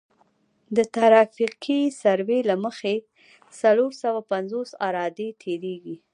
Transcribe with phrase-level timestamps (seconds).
[0.75, 2.95] د ترافیکي سروې له مخې
[3.59, 5.95] څلور سوه پنځوس عرادې تیریږي